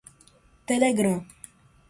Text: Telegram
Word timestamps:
Telegram 0.65 1.21